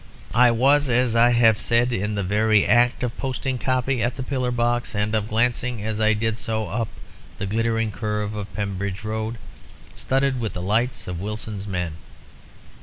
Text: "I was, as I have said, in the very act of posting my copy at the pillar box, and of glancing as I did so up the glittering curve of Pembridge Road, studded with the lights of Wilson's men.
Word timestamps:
"I 0.33 0.49
was, 0.49 0.89
as 0.89 1.15
I 1.15 1.29
have 1.29 1.59
said, 1.59 1.93
in 1.93 2.15
the 2.15 2.23
very 2.23 2.65
act 2.65 3.03
of 3.03 3.15
posting 3.19 3.57
my 3.57 3.61
copy 3.61 4.01
at 4.01 4.15
the 4.15 4.23
pillar 4.23 4.49
box, 4.49 4.95
and 4.95 5.13
of 5.13 5.27
glancing 5.27 5.83
as 5.83 6.01
I 6.01 6.13
did 6.15 6.39
so 6.39 6.69
up 6.69 6.87
the 7.37 7.45
glittering 7.45 7.91
curve 7.91 8.33
of 8.33 8.51
Pembridge 8.55 9.03
Road, 9.03 9.37
studded 9.93 10.39
with 10.39 10.53
the 10.53 10.61
lights 10.63 11.07
of 11.07 11.21
Wilson's 11.21 11.67
men. 11.67 11.97